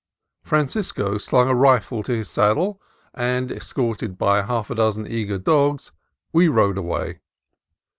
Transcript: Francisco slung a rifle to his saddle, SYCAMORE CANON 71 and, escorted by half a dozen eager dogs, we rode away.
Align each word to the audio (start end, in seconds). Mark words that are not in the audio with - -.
Francisco 0.41 1.19
slung 1.19 1.47
a 1.47 1.53
rifle 1.53 2.01
to 2.01 2.11
his 2.13 2.27
saddle, 2.27 2.81
SYCAMORE 3.13 3.13
CANON 3.23 3.33
71 3.33 3.37
and, 3.37 3.51
escorted 3.51 4.17
by 4.17 4.41
half 4.41 4.71
a 4.71 4.73
dozen 4.73 5.05
eager 5.05 5.37
dogs, 5.37 5.91
we 6.33 6.47
rode 6.47 6.79
away. 6.79 7.19